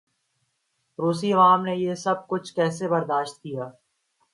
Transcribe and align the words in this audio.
روسی 0.99 1.33
عوام 1.33 1.63
نے 1.63 1.75
یہ 1.75 1.95
سب 1.95 2.27
کچھ 2.27 2.53
کیسے 2.53 2.87
برداشت 2.87 3.41
کیا؟ 3.41 3.69